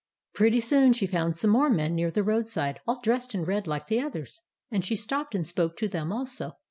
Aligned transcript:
Pretty 0.33 0.59
soon 0.59 0.93
she 0.93 1.05
found 1.05 1.37
some 1.37 1.51
more 1.51 1.69
men 1.69 1.93
near 1.93 2.09
the 2.09 2.23
roadside, 2.23 2.79
all 2.87 2.99
dressed 3.01 3.35
in 3.35 3.43
red 3.45 3.67
like 3.67 3.85
the 3.85 3.99
others; 4.01 4.41
and 4.71 4.83
she 4.83 4.95
stopped 4.95 5.35
and 5.35 5.45
spoke 5.45 5.77
to 5.77 5.87
them 5.87 6.11
also. 6.11 6.53